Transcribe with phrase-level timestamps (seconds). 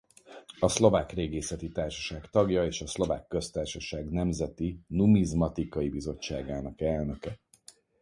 [0.59, 7.39] A Szlovák Régészeti Társaság tagja és a Szlovák Köztársaság Nemzeti Numizmatikai Bizottságának elnöke.